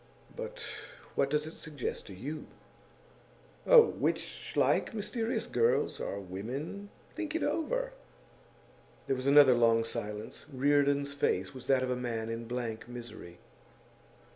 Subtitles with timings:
[0.35, 0.65] 'But
[1.13, 2.47] what does it suggest to you?'
[3.67, 6.89] 'Oh, witch like, mysterious girls or women.
[7.13, 7.93] Think it over.'
[9.05, 10.47] There was another long silence.
[10.51, 13.37] Reardon's face was that of a man in blank misery.